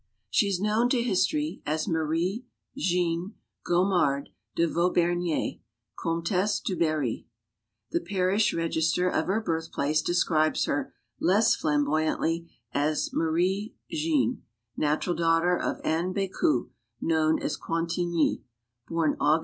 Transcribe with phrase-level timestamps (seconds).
[0.31, 2.43] She is known to history as "Marie
[2.75, 5.59] Jeanne Gomard de Vaubernier,
[5.95, 7.27] Comtesse du Barry."
[7.91, 14.41] The parish reg ister of her birthplace describes her, less flamboyantly, as "Marie Jeanne,
[14.75, 18.41] natural daughter of Anne Becu, known as Quantigny;
[18.87, 19.39] born Aug.